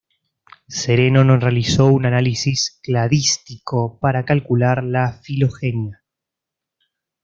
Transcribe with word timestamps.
Sereno 0.67 1.23
no 1.23 1.37
realizó 1.37 1.85
un 1.85 2.07
análisis 2.07 2.79
cladístico 2.81 3.99
para 3.99 4.25
calcular 4.25 4.83
la 4.83 5.13
filogenia. 5.13 6.03